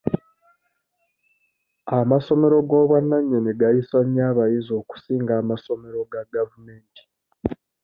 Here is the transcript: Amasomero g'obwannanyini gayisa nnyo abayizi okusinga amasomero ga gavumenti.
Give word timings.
Amasomero 1.99 2.57
g'obwannanyini 2.69 3.51
gayisa 3.59 3.99
nnyo 4.03 4.21
abayizi 4.31 4.71
okusinga 4.81 5.33
amasomero 5.41 5.99
ga 6.11 6.21
gavumenti. 6.33 7.01